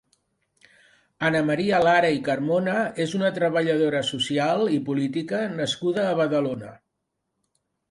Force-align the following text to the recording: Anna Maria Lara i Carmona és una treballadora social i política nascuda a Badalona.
Anna 1.27 1.41
Maria 1.49 1.81
Lara 1.87 2.09
i 2.15 2.21
Carmona 2.29 2.73
és 3.05 3.13
una 3.19 3.29
treballadora 3.37 4.03
social 4.09 4.65
i 4.81 4.81
política 4.89 5.45
nascuda 5.63 6.09
a 6.09 6.19
Badalona. 6.25 6.75